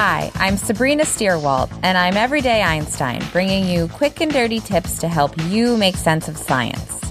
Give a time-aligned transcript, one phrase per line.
[0.00, 5.08] Hi, I'm Sabrina Stierwalt, and I'm Everyday Einstein, bringing you quick and dirty tips to
[5.08, 7.02] help you make sense of science.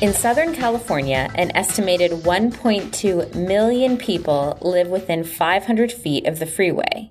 [0.00, 7.10] In Southern California, an estimated 1.2 million people live within 500 feet of the freeway,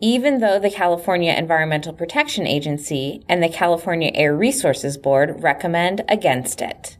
[0.00, 6.62] even though the California Environmental Protection Agency and the California Air Resources Board recommend against
[6.62, 6.96] it.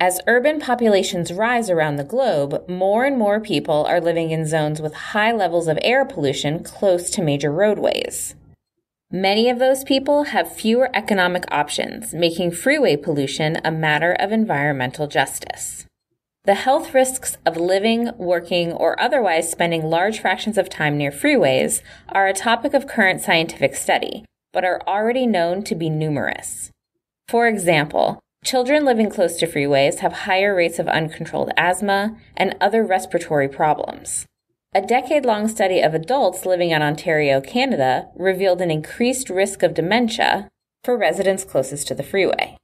[0.00, 4.80] As urban populations rise around the globe, more and more people are living in zones
[4.80, 8.36] with high levels of air pollution close to major roadways.
[9.10, 15.08] Many of those people have fewer economic options, making freeway pollution a matter of environmental
[15.08, 15.84] justice.
[16.44, 21.82] The health risks of living, working, or otherwise spending large fractions of time near freeways
[22.08, 26.70] are a topic of current scientific study, but are already known to be numerous.
[27.26, 32.82] For example, Children living close to freeways have higher rates of uncontrolled asthma and other
[32.84, 34.26] respiratory problems.
[34.74, 39.74] A decade long study of adults living in Ontario, Canada revealed an increased risk of
[39.74, 40.48] dementia
[40.84, 42.56] for residents closest to the freeway.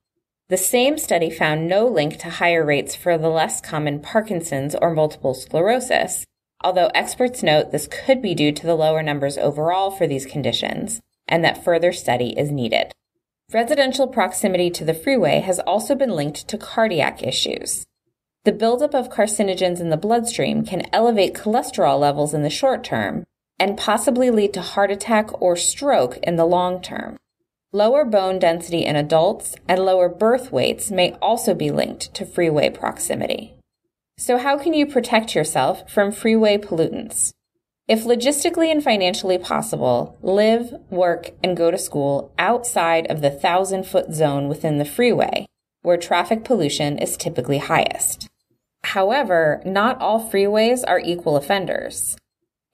[0.48, 4.94] The same study found no link to higher rates for the less common Parkinson's or
[4.94, 6.24] multiple sclerosis,
[6.62, 11.00] although experts note this could be due to the lower numbers overall for these conditions
[11.26, 12.92] and that further study is needed.
[13.52, 17.84] Residential proximity to the freeway has also been linked to cardiac issues.
[18.44, 23.24] The buildup of carcinogens in the bloodstream can elevate cholesterol levels in the short term
[23.58, 27.16] and possibly lead to heart attack or stroke in the long term.
[27.72, 32.70] Lower bone density in adults and lower birth weights may also be linked to freeway
[32.70, 33.54] proximity.
[34.16, 37.32] So how can you protect yourself from freeway pollutants?
[37.86, 43.84] If logistically and financially possible, live, work, and go to school outside of the thousand
[43.84, 45.44] foot zone within the freeway,
[45.82, 48.26] where traffic pollution is typically highest.
[48.84, 52.16] However, not all freeways are equal offenders.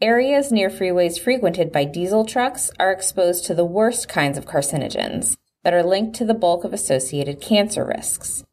[0.01, 5.37] Areas near freeways frequented by diesel trucks are exposed to the worst kinds of carcinogens
[5.65, 8.45] that are linked to the bulk of associated cancer risks.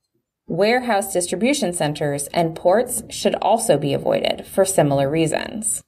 [0.47, 5.83] Warehouse distribution centers and ports should also be avoided for similar reasons.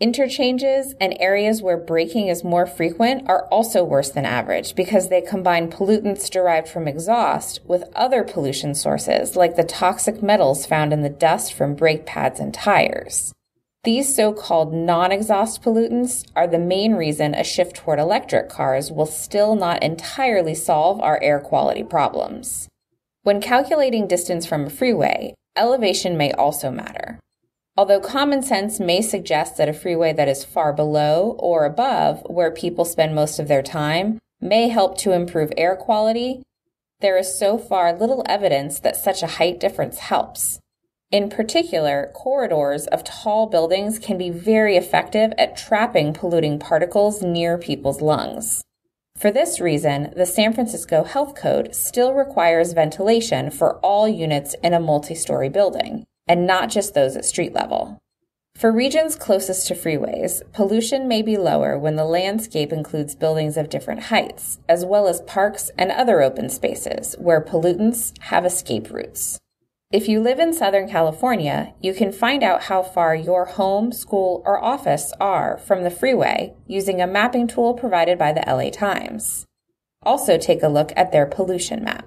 [0.00, 5.20] Interchanges and areas where braking is more frequent are also worse than average because they
[5.20, 11.02] combine pollutants derived from exhaust with other pollution sources like the toxic metals found in
[11.02, 13.34] the dust from brake pads and tires.
[13.84, 19.54] These so-called non-exhaust pollutants are the main reason a shift toward electric cars will still
[19.54, 22.68] not entirely solve our air quality problems.
[23.22, 27.20] When calculating distance from a freeway, elevation may also matter.
[27.80, 32.50] Although common sense may suggest that a freeway that is far below or above where
[32.50, 36.42] people spend most of their time may help to improve air quality,
[37.00, 40.60] there is so far little evidence that such a height difference helps.
[41.10, 47.56] In particular, corridors of tall buildings can be very effective at trapping polluting particles near
[47.56, 48.62] people's lungs.
[49.16, 54.74] For this reason, the San Francisco Health Code still requires ventilation for all units in
[54.74, 58.00] a multi-story building and not just those at street level.
[58.54, 63.68] For regions closest to freeways, pollution may be lower when the landscape includes buildings of
[63.68, 69.40] different heights, as well as parks and other open spaces where pollutants have escape routes.
[69.90, 74.40] If you live in Southern California, you can find out how far your home, school,
[74.46, 79.46] or office are from the freeway using a mapping tool provided by the LA Times.
[80.04, 82.06] Also take a look at their pollution map.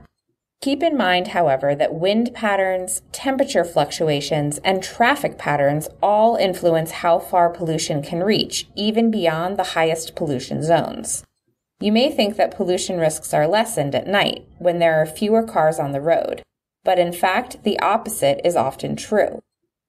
[0.63, 7.19] Keep in mind, however, that wind patterns, temperature fluctuations, and traffic patterns all influence how
[7.19, 11.25] far pollution can reach, even beyond the highest pollution zones.
[11.81, 15.79] You may think that pollution risks are lessened at night when there are fewer cars
[15.79, 16.43] on the road,
[16.85, 19.41] but in fact, the opposite is often true.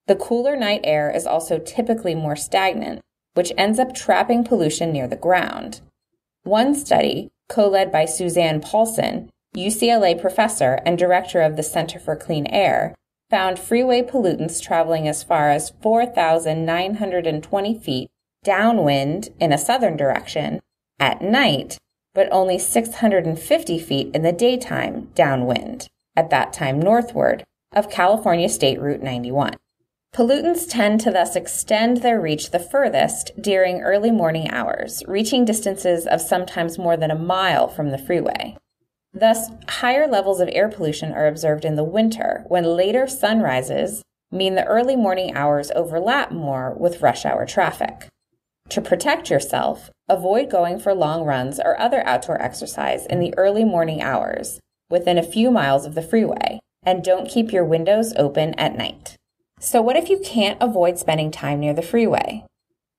[0.07, 2.99] The cooler night air is also typically more stagnant,
[3.33, 5.79] which ends up trapping pollution near the ground.
[6.43, 12.45] One study, co-led by Suzanne Paulson, UCLA professor and director of the Center for Clean
[12.47, 12.93] Air,
[13.29, 18.09] found freeway pollutants traveling as far as 4,920 feet
[18.43, 20.59] downwind in a southern direction
[20.99, 21.77] at night
[22.15, 27.43] but only 650 feet in the daytime downwind, at that time northward,
[27.73, 29.53] of California State Route 91.
[30.15, 36.07] Pollutants tend to thus extend their reach the furthest during early morning hours, reaching distances
[36.07, 38.55] of sometimes more than a mile from the freeway.
[39.15, 44.55] Thus, higher levels of air pollution are observed in the winter when later sunrises mean
[44.55, 48.07] the early morning hours overlap more with rush hour traffic.
[48.69, 53.63] To protect yourself, avoid going for long runs or other outdoor exercise in the early
[53.63, 54.59] morning hours
[54.89, 59.15] within a few miles of the freeway, and don't keep your windows open at night.
[59.59, 62.43] So, what if you can't avoid spending time near the freeway?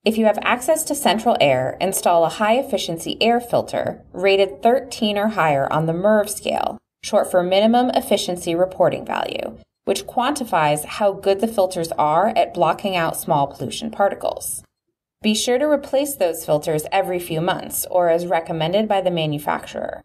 [0.07, 5.19] If you have access to central air, install a high efficiency air filter rated 13
[5.19, 11.13] or higher on the MERV scale, short for minimum efficiency reporting value, which quantifies how
[11.13, 14.63] good the filters are at blocking out small pollution particles.
[15.23, 20.05] Be sure to replace those filters every few months or as recommended by the manufacturer.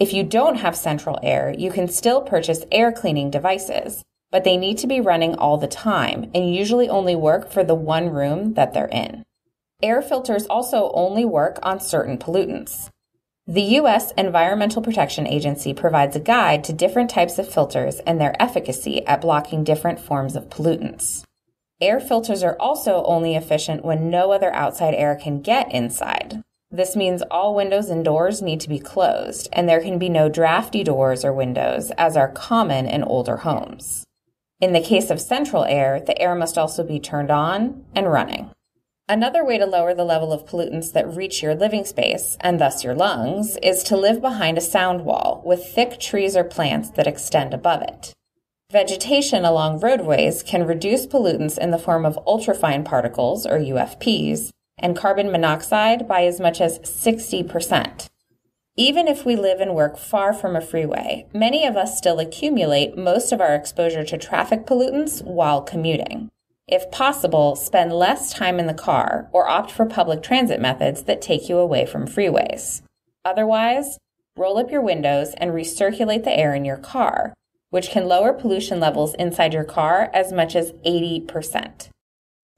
[0.00, 4.02] If you don't have central air, you can still purchase air cleaning devices,
[4.32, 7.76] but they need to be running all the time and usually only work for the
[7.76, 9.22] one room that they're in.
[9.82, 12.88] Air filters also only work on certain pollutants.
[13.46, 14.10] The U.S.
[14.16, 19.20] Environmental Protection Agency provides a guide to different types of filters and their efficacy at
[19.20, 21.24] blocking different forms of pollutants.
[21.78, 26.42] Air filters are also only efficient when no other outside air can get inside.
[26.70, 30.30] This means all windows and doors need to be closed, and there can be no
[30.30, 34.06] drafty doors or windows, as are common in older homes.
[34.58, 38.50] In the case of central air, the air must also be turned on and running.
[39.08, 42.82] Another way to lower the level of pollutants that reach your living space, and thus
[42.82, 47.06] your lungs, is to live behind a sound wall with thick trees or plants that
[47.06, 48.12] extend above it.
[48.72, 54.96] Vegetation along roadways can reduce pollutants in the form of ultrafine particles, or UFPs, and
[54.96, 58.08] carbon monoxide by as much as 60%.
[58.74, 62.98] Even if we live and work far from a freeway, many of us still accumulate
[62.98, 66.28] most of our exposure to traffic pollutants while commuting.
[66.68, 71.22] If possible, spend less time in the car or opt for public transit methods that
[71.22, 72.82] take you away from freeways.
[73.24, 73.98] Otherwise,
[74.36, 77.34] roll up your windows and recirculate the air in your car,
[77.70, 81.88] which can lower pollution levels inside your car as much as 80%.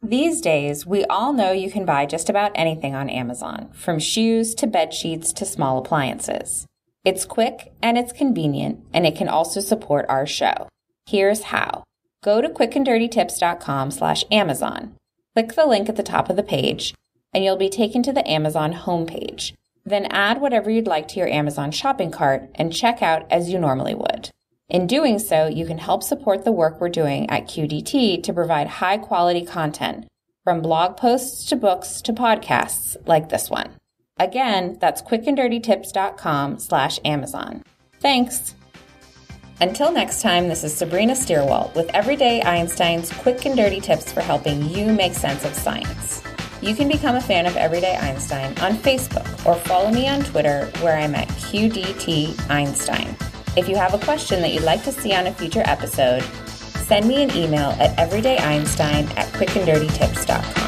[0.00, 4.54] These days, we all know you can buy just about anything on Amazon, from shoes
[4.54, 6.66] to bed sheets to small appliances.
[7.04, 10.68] It's quick and it's convenient, and it can also support our show.
[11.06, 11.84] Here's how.
[12.22, 14.94] Go to quickanddirtytips.com slash Amazon.
[15.34, 16.94] Click the link at the top of the page,
[17.32, 19.52] and you'll be taken to the Amazon homepage.
[19.84, 23.58] Then add whatever you'd like to your Amazon shopping cart and check out as you
[23.58, 24.30] normally would.
[24.68, 28.66] In doing so, you can help support the work we're doing at QDT to provide
[28.66, 30.06] high quality content,
[30.44, 33.70] from blog posts to books to podcasts like this one.
[34.18, 37.62] Again, that's quickanddirtytips.com slash Amazon.
[38.00, 38.54] Thanks!
[39.60, 44.20] Until next time, this is Sabrina Stierwalt with Everyday Einstein's quick and dirty tips for
[44.20, 46.22] helping you make sense of science.
[46.60, 50.66] You can become a fan of Everyday Einstein on Facebook or follow me on Twitter
[50.80, 53.16] where I'm at QDT Einstein.
[53.56, 57.08] If you have a question that you'd like to see on a future episode, send
[57.08, 60.67] me an email at everydayeinstein at quickanddirtytips.com.